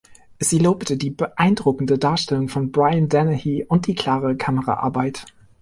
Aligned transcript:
Sie 0.39 0.57
lobte 0.57 0.97
die 0.97 1.11
„"beeindruckende"“ 1.11 1.99
Darstellung 1.99 2.47
von 2.47 2.71
Brian 2.71 3.07
Dennehy 3.07 3.65
und 3.69 3.85
die 3.85 3.93
„"klare"“ 3.93 4.35
Kameraarbeit. 4.35 5.27